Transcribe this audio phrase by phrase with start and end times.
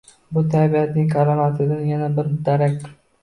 [0.35, 2.89] Bu tabiatning karomatidan yana bir darak.